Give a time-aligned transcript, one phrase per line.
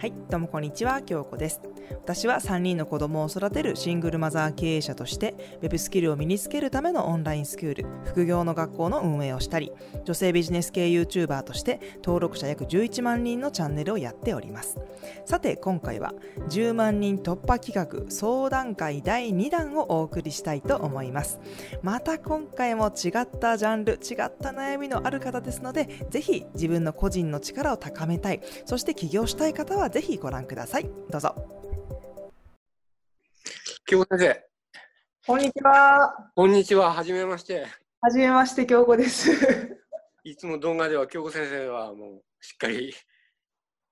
[0.00, 1.60] はい、どうもこんにちは、京子です。
[1.90, 9.72] 私は3人の子供を育てるシングルマザー経営者として、ウェブスキルを身につけるためのオンラインスクール、副業の学校の運営をしたり、
[10.04, 14.78] 女性ビジネス系 YouTuber として登録者約11万人のチャンネルをやっております。
[15.24, 16.14] さて、今回は
[16.48, 21.40] 10万人突破企画相談会第2弾をお送りしたいと思います。
[21.82, 30.86] また今回も違ったジャンル、違った悩みのある方ですので、ぜひ自分の個人の力を高めたい、そして起業したい方はぜひご覧ください。
[31.10, 31.34] どうぞ。
[33.86, 34.44] 京子先生、
[35.26, 36.30] こんにちは。
[36.34, 36.92] こんにちは。
[36.92, 37.66] はじめまして。
[38.00, 39.30] はじめまして、京子です。
[40.24, 42.92] いつも動画では京子先生はもうしっかり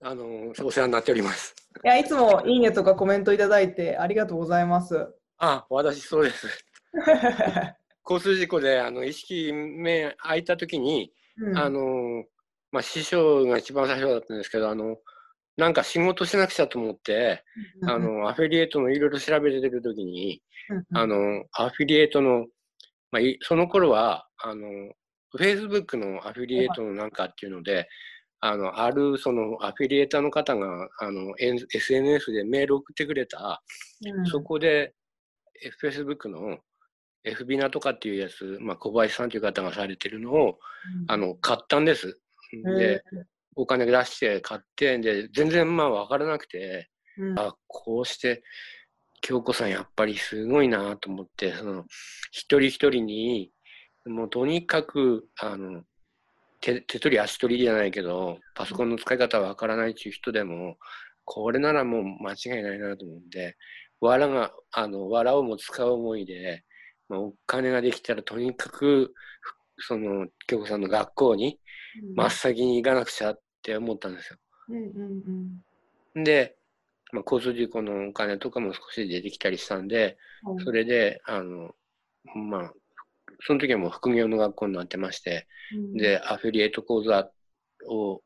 [0.02, 1.55] あのお世話になっております。
[1.85, 5.09] いや、いつもいいねとかコメントいただいてありがとうございます。
[5.38, 6.47] あ、私そうです。
[8.09, 12.24] 交通事故であの意識目開いた時に、うんあの
[12.71, 14.97] まあ師匠が一番最初だったんですけど、あの
[15.56, 17.45] なんか仕事しなくちゃと思って、
[17.87, 22.46] あ、のアフィリエイトのいろいろ調べてる時に、うんあのアフィリエイトの
[23.13, 24.66] まあいその頃はあの
[25.38, 27.88] Facebook のアフィリエイトのなんかっていうので、
[28.40, 33.63] あのあるそのアフィリエーターの方があの SNS でメール送ってくれた、
[34.04, 34.26] うん。
[34.26, 34.95] そこで
[35.63, 36.59] え Facebook の
[37.24, 40.59] F ビナとかっていうやつ、まあ、小林さんという方がされてるのを
[41.09, 42.20] あの買ったんです。
[42.79, 43.02] で、
[43.57, 47.38] お金出して買って、で、全然まあ分からなくて、うん。
[47.38, 48.43] あ、こうして、
[49.23, 51.85] 京子さんやっぱりすごいなと思って、その、
[52.30, 53.51] 一人一人に、
[54.04, 55.82] もうとにかく、あの、
[56.60, 60.76] 手手取り足取りじゃないけど、パソコンの使い方わからないっていう人でも、
[61.24, 63.57] これならもう間違いないなと思って、
[64.00, 66.65] わらが、あの、わらをも使う思いで、
[67.09, 69.12] まあ、お金ができたらとにかく、
[69.78, 71.59] その、京子さんの学校に
[72.15, 74.39] 真っ先に行かなくちゃって思ったんですよ。
[74.69, 75.62] うんうん
[76.15, 76.25] うん。
[76.25, 76.56] で、
[77.12, 81.75] まあ、交通事故のお金とかも少し出てきたりしたんで、うんそれで、あの、
[82.50, 82.72] まあ、
[83.41, 87.31] その時はもう副業の学校になってまして、うんで、アフィリエイト講座
[87.88, 88.22] を、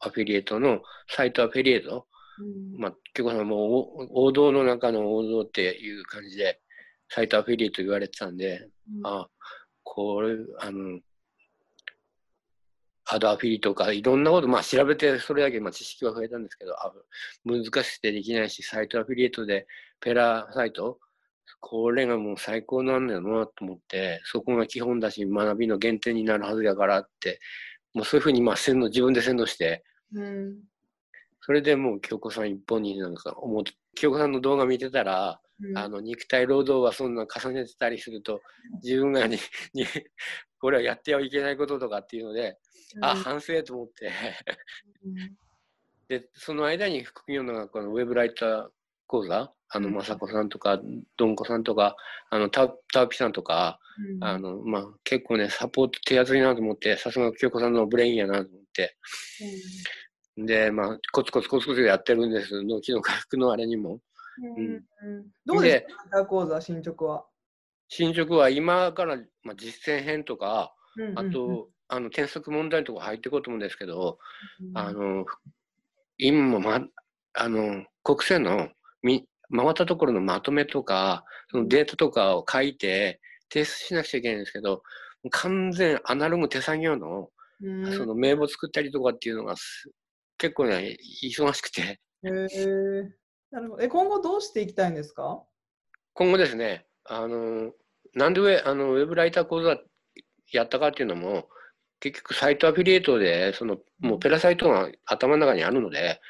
[0.00, 2.06] アフィリエイトのサイトアフィリエイト、
[2.40, 2.80] うん。
[2.80, 6.60] まあ、結構もうお王道の中の王道っていう感じで、
[7.08, 9.06] サイトアフィリエイト言われてたんで、うん。
[9.06, 9.28] あ、
[9.84, 10.98] これ、あの、
[13.12, 16.92] アドアフィリとかいろんなこと、まあ調べてそれだけまあ知識は増えたんですけど、あ
[17.44, 19.66] 難しくてできないし、サイトアフィリエイトで
[20.00, 20.98] ペラサイト、
[21.60, 27.38] これがもう最高なんだよなと思って、そこが基本だし、学びの原点になるはずだからって、
[27.94, 29.84] もうそういうふうにまあ洗脳、自分で洗脳して、
[30.14, 30.56] うん。
[31.40, 35.78] それでもう京子さん一本になんか思って、京子さんの動画見てたら、うん。
[35.78, 38.40] あの肉体労働はそんな重ねてたりすると
[38.82, 39.38] 自分がに
[39.74, 39.86] に
[40.58, 42.58] これはやってはいけないこととかっていうので、
[43.00, 44.10] あ反省と思って。
[45.04, 45.14] うん。
[46.08, 48.68] でその間に副業の学校のウェブライター
[49.06, 49.94] 講座あのうん。
[49.94, 50.80] 雅子さんとか
[51.16, 51.96] どんこさんとか
[52.30, 53.78] あのタタウピさんとか
[54.14, 54.24] うん。
[54.24, 58.96] あの、まあ、結構ねサポート手厚いなと思ってさすが京子さんのブレインやなと思って。
[60.36, 62.62] でまあコツコツコツコツやってるんです。
[62.62, 64.00] 脳機能回復のあれにも。
[64.38, 67.26] うんうんどうですか、講座進捗は？
[67.88, 71.18] 進捗は今から、まあ、実践編とか、うん。
[71.18, 74.18] あと、あの、添削問題とか入っていこうと思うんですけど、
[74.60, 74.78] うん。
[74.78, 75.26] あの、
[76.16, 76.80] 今もま、
[77.34, 78.70] あの、国政の
[79.02, 83.20] み、回ったところのまとめとか、そのデータとかを書いて、
[83.52, 84.82] 提出しなくちゃいけないんですけど、
[85.30, 87.28] 完全アナログ手作業の、
[87.60, 87.94] うん。
[87.94, 89.90] その名簿作ったりとかっていうのがす
[90.38, 93.02] 結構ね、忙しくて、へー。
[93.50, 93.82] なるほど。
[93.82, 95.42] え今後どうしていきたいんですか？
[96.14, 97.70] 今後ですね、あの、
[98.14, 99.76] なんでウェあのウェブライター講座
[100.52, 101.48] やったかっていうのも、
[102.02, 106.20] 結局サイトアフィリエイトで、その、もうペラサイトが頭の中にあるので、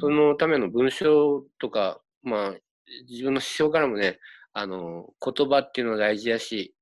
[0.00, 2.54] そのための文章とか、まあ、
[3.10, 4.18] 自分の師匠からもね、
[4.54, 6.74] あの、言葉っていうのは大事だし、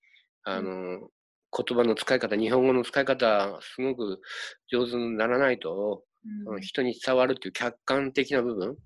[0.44, 1.00] あの、
[1.50, 4.20] 言葉の使い方、日本語の使い方、すごく
[4.70, 6.04] 上手にならないと、
[6.44, 8.76] その人に伝わるっていう客観的な部分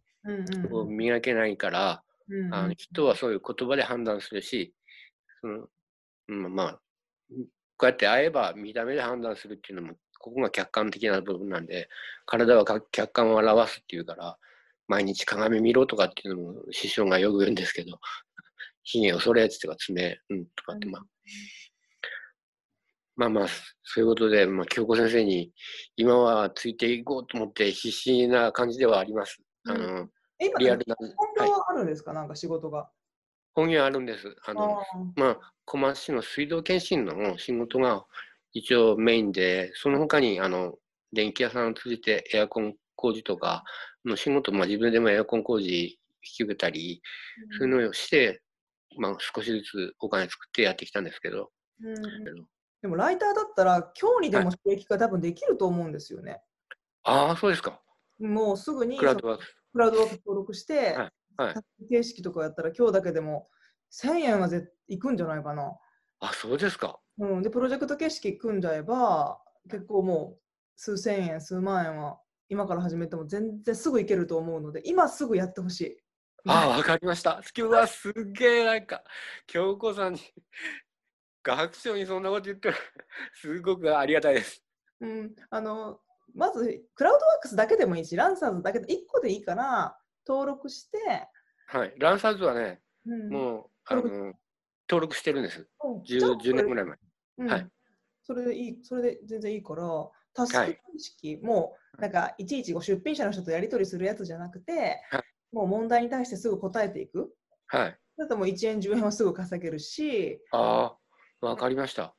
[0.72, 2.02] を磨けないから、
[2.50, 4.72] あの人はそういう言葉で判断するし、
[5.42, 5.68] その
[6.28, 6.80] うん、まあ、
[7.80, 11.88] こうやって会えば見た目で判断するっていうのも、ここが客観的な部分なんで、
[12.26, 14.36] 体はか客観を表すっていうから、
[14.86, 17.98] 毎日鏡見ろとかっていうのも師匠がよく言うんですけど、
[18.84, 21.02] 髭をそれってとか爪、うん、とかってまあ、
[23.16, 23.48] まあまあ、
[23.82, 25.50] そういうことで、まあ、京子先生に
[25.96, 29.40] 今はついていこうと思って必死な感じではあります。
[29.64, 31.08] あの、え今リアルな、本
[31.46, 32.90] 業はあるんですか、なんか仕事が。
[33.54, 34.36] 本業あるんです。
[34.46, 34.84] あの、あ
[35.16, 38.04] まあ、小松市の水道検診の仕事が
[38.52, 40.74] 一応メインで、その他に、あの、
[41.12, 43.64] 電気屋さんを通じてエアコン工事とか、
[44.04, 47.02] の仕事、まあ自分でもエアコン工事引き受けたり、
[47.58, 48.42] そういうのをして、
[48.98, 51.50] まあ少しずつお金作ってやってきたんですけど。
[51.82, 51.94] うん、
[52.82, 56.40] でもライターだったら今日にでも収益化多分できると思うんですよね。
[57.04, 57.80] ああ、そうですか。
[58.18, 59.56] もうすぐにクラウドワークス。
[59.72, 61.54] クラウドワークス登録して、はいはい
[61.88, 63.48] 形式とかやったら今日だけでも
[63.92, 65.72] 1000円はぜいくんじゃないかな。
[66.20, 67.00] あ、そうですか。
[67.18, 69.40] うん、で、プロジェクト形式組んじゃえば、
[69.70, 70.40] 結構もう
[70.76, 72.18] 数千円、数万円は
[72.48, 75.96] 今から始めても全然すぐいけると思うので、今すぐやってほしい。
[76.46, 77.42] ああ、わかりました。
[77.56, 79.02] 今日はすっげえなんか、
[79.46, 80.20] 京子さんに、
[81.42, 82.74] 学長にそんなこと言ってる、
[83.34, 84.62] すごくありがたいです。
[85.00, 86.00] うん、あの
[86.34, 90.98] まず、クラウドワークスだけでもいいし、ランサーズだけで1個でいいから、登録して、
[91.66, 91.94] はい。
[91.98, 94.32] ランサーズはね、うん、もう、あ登の、
[94.88, 95.68] 登録してるんです。
[95.84, 96.96] うんじゃあ 10, 10年ぐらい前。
[97.38, 97.68] うんはい
[98.22, 99.82] それでいい、それで全然いいから、
[100.34, 105.22] タスクはい形式も、なんかいちいちこう出品者の人とやり取りするやつじゃなくて、はい
[105.52, 107.34] もう問題に対してすぐ答えていく。
[107.66, 107.98] はい。
[108.16, 110.96] だともう1円、10円はすぐ稼げるし、あ
[111.40, 112.14] あ、わかりました。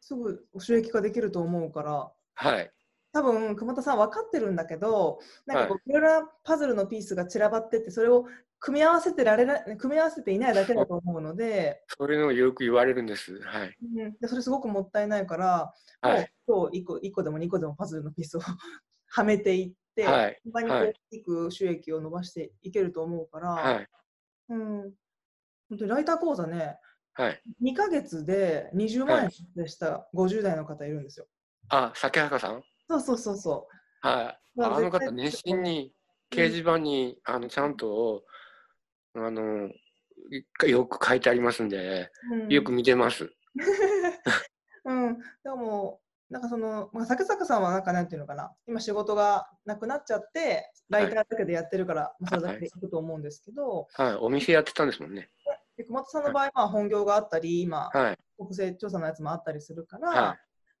[0.00, 2.70] すぐ収益化できると思うから、はい。
[3.16, 8.26] 多分熊田さん分かってるんだけど、なんかこ、はいいろいろなパズルのピースが散らばってって、それを
[8.58, 13.40] 組み合わせてられな組み合わせていないだけだと思うので、 そういうのをよく言われるんです。
[13.40, 13.76] はい。
[13.80, 15.72] うん、でそれすごくもったいないから、
[16.02, 16.30] はい。
[16.46, 18.40] もう今日1個 ,1 個でも2個でもパズルのピースを
[19.08, 23.88] はめていって、はい他にこうはいく収益を伸ばしていけると思うから、はい。
[24.50, 24.94] うん、
[25.70, 26.78] 本当にライター講座ね、
[27.14, 27.42] はい。
[27.62, 31.26] 2ヶ月で20万円でした50代の方いるんですよ。
[31.68, 32.62] あ、酒墓さん？
[32.88, 33.68] そうそうそうそ
[34.00, 34.58] はい。
[34.58, 35.92] まああの方、熱心に
[36.30, 38.24] 掲示板に、あの、ちゃんと、
[39.14, 39.70] あの、
[40.66, 42.34] よく書いてありますんで、う。
[42.44, 43.32] うん、よく見てます。
[44.84, 46.00] うん、でも、
[46.30, 54.14] なんかその、まあ、竹坂さんはなんかなんていうのかな、今仕事がなくなっちゃって、ライターだけでやってるから、まあ、それだけでいくと思うんですけど、はい。
[54.16, 55.30] お店やってたんですもんね。
[55.76, 58.18] で熊田さんの場合は本業があったり、今、はい。
[58.38, 60.38] 国勢調査のやつもあったりするから、は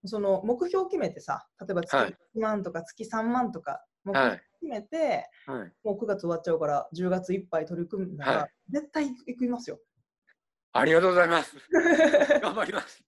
[0.08, 5.50] その目標を決めてさ、例えば月はい1万とか月3万とか、目標決めて、い。
[5.50, 5.72] はい。
[5.84, 9.78] もう9月終わっちゃうから、10月いっぱい取り組んだら、はい絶対行きますよ。
[10.72, 11.56] ありがとうございます。
[12.42, 13.04] 頑張ります。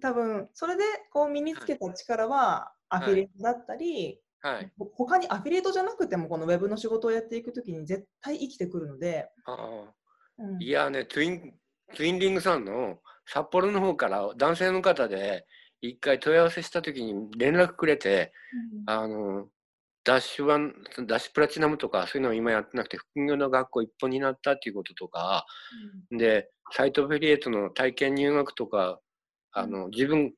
[0.00, 4.72] 多分それでこう身につけた力はアフィリエイトだったり、はい。
[4.78, 9.94] ほ他にアフィリエイトじゃなくてもこのウェブの仕事をやっていくときに絶対生きてくるので、ああ。
[10.36, 11.54] うんいやね、ツイン、
[11.94, 15.46] ツインリングさんの札幌の方から男性の方で
[15.88, 18.32] 一回問い合わせした時に連絡くれて、
[18.86, 19.48] あの、
[20.04, 20.74] ダッシュワン、
[21.06, 25.46] ダッシュプラチナムとかそういうのを今やってなくて、副業の学校一本になったっていうこととか、
[26.10, 29.00] で、サイトアフィリエイトの体験入学とか、
[29.52, 30.32] あの、自分、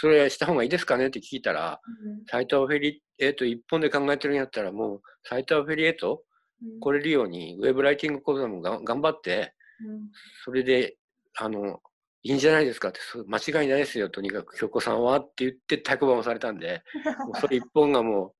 [0.00, 2.24] それした方がいいですかねって聞いたら、うん。
[2.26, 6.22] サイトアフィリエイト一本で考えてるんやったら、もう、サイトアフィリエイト、
[6.62, 6.80] うん。
[6.80, 9.54] 来れるように、ウェブライティング講座もが頑張って、
[9.84, 10.10] うん。
[10.44, 10.96] それで、
[11.36, 11.80] あの、
[12.24, 16.82] いいんじゃないですかって、間違いないですよ、とにかく、京子さんはって言って、太鼓判をされたんで、
[17.26, 18.34] もうそれ一本がもう、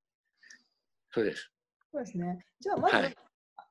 [1.11, 1.51] そうです。
[1.91, 2.45] そうですね。
[2.59, 3.17] じゃあまず、はい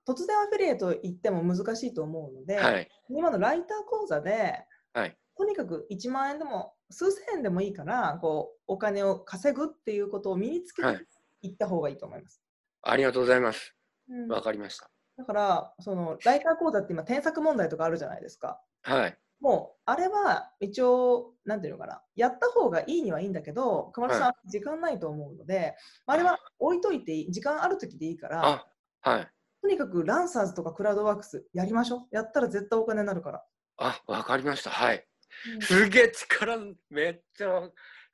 [0.04, 2.88] 突然アフィリエイト行っても難しいと思うので、はい。
[3.08, 5.16] 今のライター講座で、はい。
[5.36, 11.06] とにかく1万円でも数千円でもいいからこうお金を稼ぐっていうことを身につけてはい
[11.42, 12.42] いった方がいいと思います。
[12.82, 13.74] ありがとうございます。
[14.08, 14.90] うんわかりました。
[15.16, 18.60] だからそのライター講座って今添削問題とかあるじゃないですか。
[18.82, 19.18] はい。
[19.42, 25.74] もうあれは一応なんていうのかなやった方がいいにはいいんだけど熊田さん、時間ないと思うので
[26.06, 28.66] あれは置いといていい時間ある時でいいからあ、
[29.00, 29.28] はい。
[29.60, 33.44] とにかくランサーズとかクラウドワークスやりましょうやったら絶対お金になるから。
[33.78, 34.70] あ、わかりました。
[34.70, 35.06] はい。
[35.54, 36.56] うんすげえ力、
[36.90, 37.62] めっちゃ、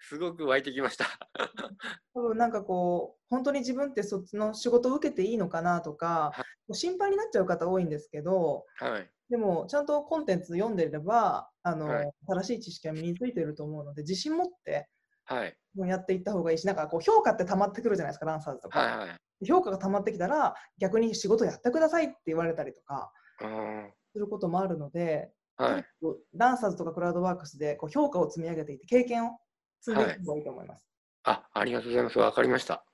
[0.01, 1.07] すごく湧いてきました。
[2.15, 9.11] 多分なんかこう本当に自分ってそっちの仕事を受けていいのかなとか、は心配になっちゃう方多いんですけどはい。
[9.31, 14.89] でもちゃんとコンテンツ読んでればあの、はい正しい知識が身についていると思うので自信持って
[15.25, 15.57] はい。
[15.75, 19.09] もうやっていった方がいいしなんかこう評価って溜まってくるじゃないですかランサーズとか、はい。
[19.11, 19.47] はい。
[19.47, 25.83] 評価が溜まってきたら逆に仕事やってくださいって言われたりとかあすることもあるので、ーはい。
[25.83, 29.39] ンサーズとかクラウドワークスでこう評価を積み上げていって経験を
[29.81, 30.87] 積んでいく方がいいと思います。
[31.25, 32.19] あ、ありがとうございます。
[32.19, 32.85] わかりました。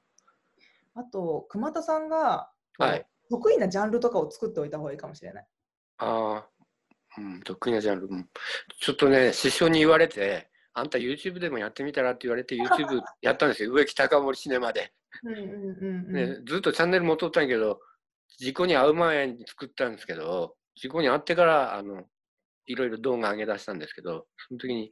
[0.95, 5.47] あと熊田さんがはい得意なジャンルとかを作っておいた方がいいかもしれない。
[5.99, 6.49] ああ、
[7.19, 8.07] うん、得意なジャンル。
[8.09, 8.29] うん
[8.81, 13.73] ちょっとね、師匠に言われて、あんた YouTube でもやってみたらって言われて YouTube やったんですよ。
[13.73, 14.93] 植木高森シネマで。
[15.23, 17.81] うんうんうんうんね、ずっとチャンネル持っとったんやけど、
[18.39, 22.05] 事故に遭う前に作ったんですけど、事故に遭ってから、あの、
[22.67, 24.91] いろいろ動画上げ出したんですけど、その時に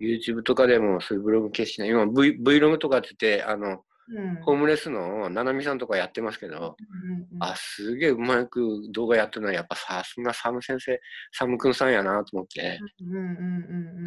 [0.00, 4.42] YouTube とかでもそういうブログ形式な、今 v Vlog とかって言って、あの、うん。
[4.42, 11.00] ホームレスのななみさんとかやってますけど、うんうんあ、すげえうまく動画やってるのは、やっぱさすがサム先生、
[11.32, 12.80] サムくんさんやなと思って、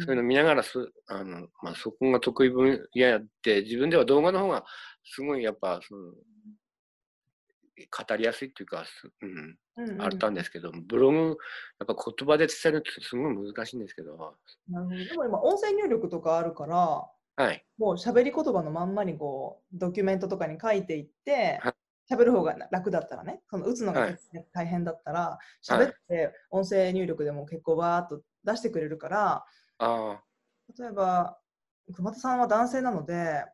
[0.04, 4.64] そういうの見ながらす、あの、まあ、そこが得意分野やって、自分では動画の方が
[5.04, 6.12] すごいやっぱ、その、
[7.76, 10.02] 語りやすいっていうか、すうん、うんうん。
[10.02, 14.36] あったんですけど、ブログ、やっぱ言葉で伝えるってすごい難しいんですけど、
[14.68, 14.96] なるほど。
[14.96, 21.74] でも今音声入力とかあるからはい、もう喋り言葉のまんまにこうドキュメントとかに書いていってはい。
[22.08, 24.18] 喋る方が楽だったらねその打つのがはい
[24.52, 25.86] 大変だったらはい。
[25.86, 29.44] 喋って音声入力でも結構バーっと出してくれるから
[29.78, 30.22] あ
[30.78, 31.38] 例えば
[31.92, 33.44] 熊田さんは男性なので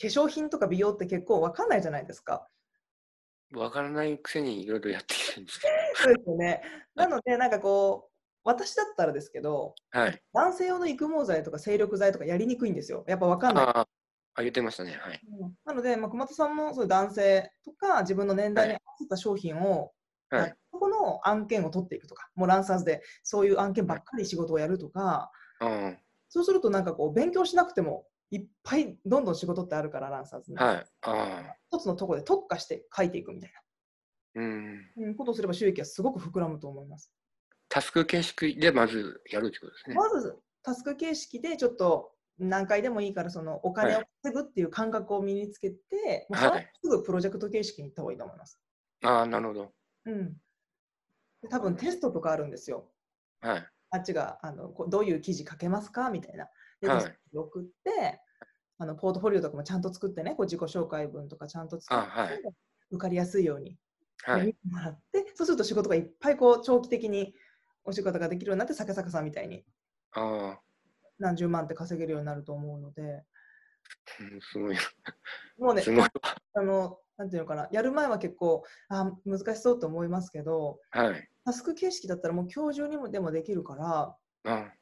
[0.00, 2.46] 化粧品とか美容って結構わかんないじゃないですか。
[3.54, 6.62] あ、わからないくせにいろいろやってきてるんですけそうですよね。
[6.94, 8.10] なのでなんかこう
[8.44, 10.22] 私だったらですけどど、はい。
[10.32, 13.04] 男性用の育毛剤とか精力剤とかやりにくいんですよ。
[13.08, 13.64] やっぱわかんない。
[13.64, 13.88] ああ、
[14.34, 15.20] あ言ってましたね、はい。
[15.40, 19.92] うんなので、まあ、熊田さんもそういう男性とか自分の年代に合わせた商品を、
[20.30, 20.54] はい。
[20.70, 25.92] そこの案件を取っていくとか、もうランサーズでそういう案件ばっかり仕事をやるとか、あ
[26.28, 30.58] そうするとなんかこう勉強しなくてもいっぱいどんどん仕事ってあるから、ランサーズに。
[30.58, 30.76] あ、はい。
[30.76, 33.52] ああ、一つのところで特化して書いていくみたい
[34.34, 34.76] うん。
[34.76, 37.12] な、うん、ことをすれば収益はすごく膨らむと思います。
[37.68, 39.96] タスク形式でまずやるってことですね。
[39.96, 48.60] まずタスク形式でちょっと何回でもいいからそのお金をはい稼ぐっていう感覚を身につけて、もうはいすぐプロジェクト形式に行った方がいいと思います。
[49.04, 49.72] ああ、なるほど。
[50.06, 50.32] うん、
[51.42, 52.90] で多分テストとかあるんですよ。
[53.40, 53.66] はい。
[53.90, 56.10] あっちがあのどういう記事書けますか？
[56.10, 56.48] みたいな。
[57.34, 58.20] 送って
[58.78, 62.40] あの、ポートフォリオとかもちゃんと作ってね、こう自己紹介文とかちゃんと作って、あはい
[62.90, 63.76] 受かりやすいように、
[64.22, 64.46] はい。
[64.46, 67.34] 見てもらって、そうすると仕事がいっぱいこう長期的に
[67.84, 69.64] お仕事ができるようになって、坂坂さんみたいに
[70.12, 70.60] ああ、
[71.18, 73.02] 何十万って稼げるようになると思うので、
[74.20, 74.76] うんすごい。
[75.58, 76.08] もうねす、ごい。
[76.54, 81.28] あの、なんていうのかな、やる前は結構あ難しそうと思いますけど、はい。
[81.44, 84.72] タスク形式だったらもう今日中にもでもできるから、あ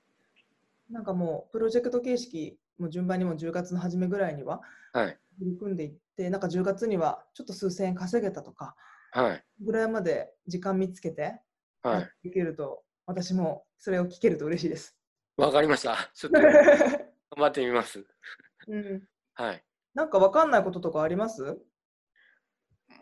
[0.90, 4.60] なんかもうプロジェクト形式、もう順番にも10月の初めぐらいには
[4.92, 5.18] はい。
[5.38, 8.76] 取り組んでいって、なんか10月にはちょっと数千円稼げたとか、
[9.12, 9.44] はい。
[9.60, 11.40] ぐらいまで時間見つけて
[11.82, 12.00] はい。
[12.00, 14.96] やっていけると、私もそれを聞けると嬉しいです。
[15.36, 16.10] わかりました。
[16.14, 16.52] ちょっと 頑
[17.36, 18.06] 張ってみます。
[18.68, 19.64] うん、はい。
[19.94, 21.58] なんかわかんないこととかあります？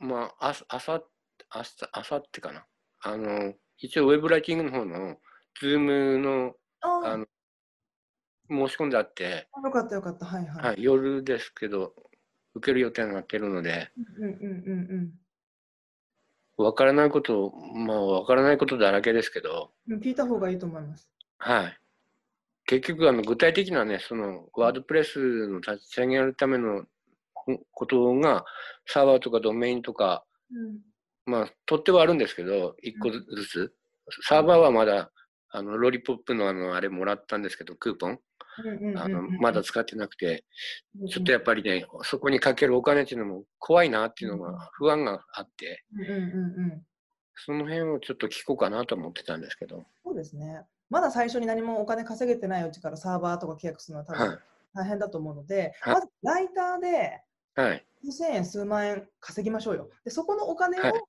[0.00, 1.02] まあ、あさ、あさ、
[1.50, 2.66] あさ、あさってかな。
[3.00, 5.16] あの、一応ウェブライティングの方の、
[5.60, 7.26] ズームの、ああの、
[8.48, 10.26] 申し込んであって、あ、よかったよかった。
[10.26, 10.64] はいはい。
[10.66, 11.94] はい、夜ですけど、
[12.54, 15.12] 受ける予定になってるので、うんうんうん
[16.56, 19.98] わからないこと、まあ、わからないことだらけですけど、うん。
[19.98, 21.10] 聞いた方がいいと思います。
[21.38, 21.78] はい。
[22.66, 26.84] 結局、あの、具体的なね、その、ワードプレスの立ち上げるための
[27.34, 28.44] ほことが、
[28.86, 30.78] サーバーとかドメインとか、うん
[31.26, 33.74] まあ、取ってはあるんですけど、一個ずつ。
[34.28, 35.10] サーバーはまだ、
[35.50, 38.20] あの、ロリポップのあの、あれもらったんですけど、クーポン。
[38.96, 40.44] あの、まだ使ってなくて、
[41.00, 45.84] うんちょっとやっぱりね、そこにかけるお金っていうのも怖いなっていうのが、不安があって。
[47.36, 49.84] その辺をちょっと聞こうかなと思ってたんですけど。
[50.04, 50.62] そうですね。
[50.88, 54.38] まだ最初に何もお金稼げてないうちからサーバーとか契約するのは多はい分。
[54.74, 57.22] 大変だと思うので、はいまずライターで
[57.54, 57.84] はい。
[58.04, 59.90] 数千円、数万円稼ぎましょうよ。
[60.04, 61.08] で、そこのお金はいを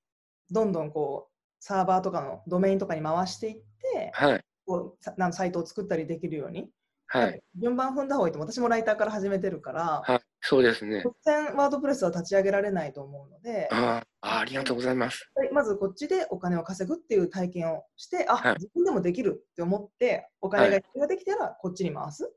[0.52, 3.56] どんどんこうサーバーとかのドメインとかに回していっ
[3.94, 4.42] て、はい。
[4.66, 6.70] こうさなんサイトを作ったりできるように、
[7.08, 7.42] はい。
[7.60, 10.20] 順番踏んだ方がいいと私もライターから始めてるから、はい。
[10.42, 11.04] そうですね。
[11.06, 15.30] 突然ワードプレスは立ち上げられないと思うので、ああ、ありがとうございます。
[15.36, 22.32] はいまずこっちでお金を稼ぐっていう体験をして、あ、はい自分でもできるって思って、お金がができたらこっちに回す。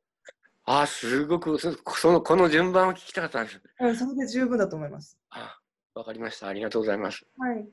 [0.65, 3.61] ああ、すごく、そその、この順番を聞きたかったんです。
[3.81, 5.19] うん、それで十分だと思います。
[5.31, 5.59] あ
[5.95, 6.47] わかりました。
[6.47, 7.25] ありがとうございます。
[7.39, 7.67] はい。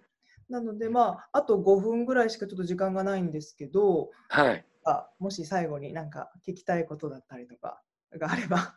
[0.50, 4.66] なので、まあ、あと5分ぐらいしかちょっと時間がないんですけど、はい。
[4.86, 7.82] あもし最後になんか聞きたいことだったりとか
[8.18, 8.75] があれば。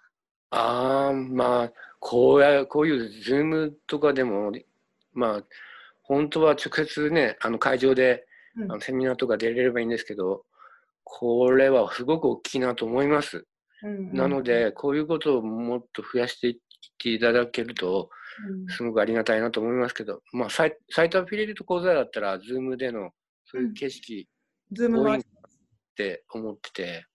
[0.50, 4.50] ああ、まあ、こうや、こういうズームとかでも、
[5.12, 5.44] まあ、
[6.02, 8.72] 本当は直接ね、あの会場で、うん。
[8.72, 10.44] あのセミナーとか出れればいいんですけど、
[11.04, 13.46] これはすごく大きいなと思います。
[13.82, 16.56] うんうんなので、こういうことをもっと増やしていっ
[16.98, 18.10] ていただけると、
[18.50, 18.66] うん。
[18.68, 23.10] すごくありがたいなと思いますけど、まあ、サイサイトアフィリエイト講座だったら、ズームでの
[23.44, 24.28] そういう景色
[24.72, 25.18] ズームの
[25.98, 27.06] って思ってて、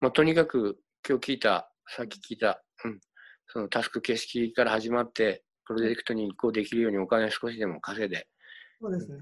[0.00, 3.00] まあ、とにかく今日聞いた、さっき聞いた、うん、
[3.46, 8.26] そのタスク形式から始まって、プロジェクトに移行できるようにお金少しでも稼いで、
[8.80, 9.18] そうですね。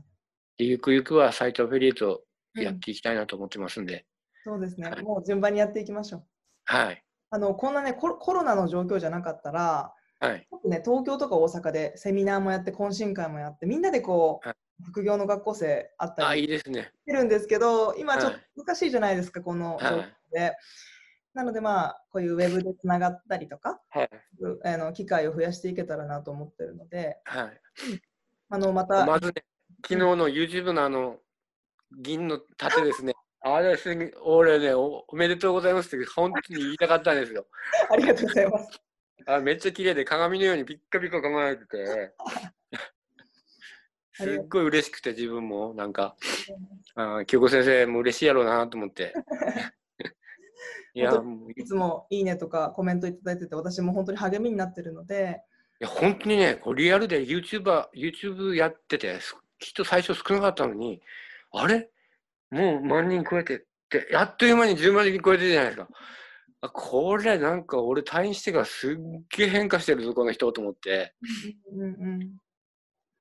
[0.56, 2.22] でゆくゆくはサイトアフィリエイト
[2.54, 4.06] うんやっていきたいなと思ってますんで、
[4.42, 4.98] そうですねは。
[4.98, 6.24] いもう順番にやっていきましょう。
[6.64, 10.48] はい、あのこんなねコロコロナの状況じゃなかったら、はい。
[10.64, 16.92] ね、東京とか大阪でセミナーもやって懇親会もやってみんなでこう、はい副業の学校生あったあ、りいいですね。
[17.02, 20.56] してるんですけど今ちょっはいと難しいじゃないですか、この状況で。
[21.34, 24.10] なのでまあこういうウェブでつながったりとかはい。
[24.40, 27.60] うあの機会を増やしていけたらなと思ってるのではい。
[28.50, 29.32] あのまた、まずね、
[29.82, 31.16] 昨日の YouTube のあの、
[32.02, 33.14] 銀の盾ですね。
[33.40, 37.46] あれですね、俺ねお、おめでとうございますって本当に言いたかったんですよ。
[37.90, 38.80] ありがとうございます。
[39.26, 42.14] あめっちゃ綺麗で鏡のようにピッカピカ輝いてて、
[44.12, 45.74] すっごい嬉しくて自分も。
[45.74, 46.16] なんか、
[46.94, 49.14] あ清子先生も嬉しいやろうなと思って。
[50.94, 51.12] いや、
[51.56, 55.40] いいつもいいねとかコメントいただいてて私も本当に励みになってるので。
[55.80, 61.02] や本当にね、こうリアルで YouTuber、YouTube やってて、すきっと最初少なかったのに、
[61.52, 61.90] あれ？
[62.50, 65.88] もう万人超えてって、やっという間に10万人超えてるじゃないですか。
[66.64, 68.96] あこれなんか俺退院してからすっ
[69.36, 71.14] げえ変化してるぞ、この人と思って、
[71.72, 71.86] うんう
[72.18, 72.41] ん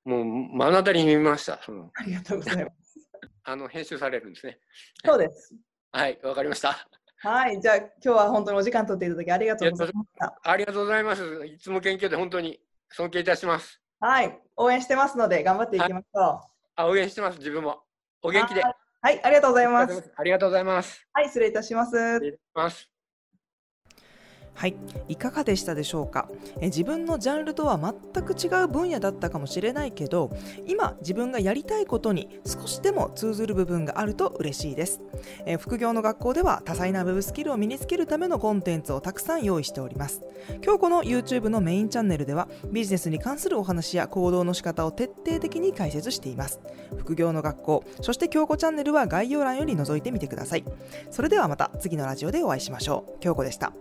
[0.04, 1.60] もう目の当たりに見ました。
[1.62, 2.98] そのありがとうございます。
[3.44, 4.58] あの編集されるんですね。
[5.04, 5.54] そうです。
[5.92, 6.88] はい、わかりました。
[7.18, 10.40] はい、じゃあ今日は本当にお時間取っていただきありがとうございました。
[10.42, 11.46] ありがとうございます。
[11.46, 13.80] いつも研究で本当に尊敬いたします。
[14.00, 16.40] はい、応援してますので頑張っていきましょう。
[16.74, 17.82] あ、応援してます、自分も。
[18.22, 18.62] お元気で。
[18.62, 20.12] はいはい、ありがとうございます。
[20.16, 21.04] ありがとうございます。
[21.12, 21.90] はい、失礼いたします。
[21.90, 22.91] 失礼します。
[24.54, 24.76] はい、
[25.08, 26.28] いかがでしたでしょうか？
[26.60, 30.30] え自分のジャンルとは全く違う分野だったかもしれないけど
[30.68, 35.00] 今自分がやりたいことに少しでも通ずる部分があると嬉しいです。
[35.46, 40.20] え副業の学校では多彩な Web スキルを身につけるためのコンテンツをたくさん用意しております。
[40.62, 46.60] 今日この YouTube のメインチャンネルではビジネスに関するお話や行動の仕方を徹底的に解説しています。
[46.98, 50.64] 副業の学校そして京子チャンネルは概要欄より覗いてみてください。
[51.10, 53.20] それではまた次のラジオでお会いしましょう。
[53.20, 53.72] 京子でした。